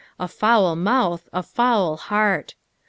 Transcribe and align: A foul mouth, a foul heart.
A 0.19 0.27
foul 0.27 0.75
mouth, 0.75 1.29
a 1.31 1.43
foul 1.43 1.95
heart. 1.95 2.55